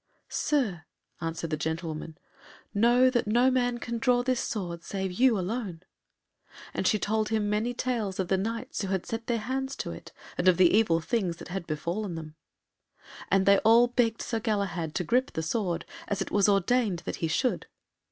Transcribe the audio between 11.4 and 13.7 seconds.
had befallen them. And they